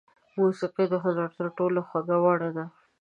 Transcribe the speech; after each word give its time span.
موسیقي 0.37 0.85
د 0.89 0.93
هنر 1.03 1.29
تر 1.39 1.47
ټولو 1.57 1.79
خوږه 1.89 2.17
بڼه 2.23 2.49
ده. 2.57 2.65